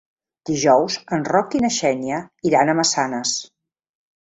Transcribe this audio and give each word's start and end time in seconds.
Dijous 0.49 0.97
en 1.17 1.27
Roc 1.33 1.53
i 1.59 1.61
na 1.67 1.71
Xènia 1.77 2.23
iran 2.51 2.73
a 2.73 2.77
Massanes. 2.83 3.37